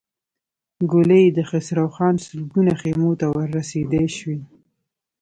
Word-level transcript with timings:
ګولۍ 0.91 1.23
يې 1.27 1.35
د 1.37 1.39
خسروخان 1.49 2.15
سلګونو 2.25 2.71
خيمو 2.81 3.11
ته 3.19 3.27
ور 3.35 3.47
رسېدای 3.57 4.07
شوای. 4.17 4.39